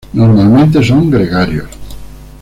Normalmente 0.13 0.83
son 0.83 1.11
gregarios. 1.11 1.69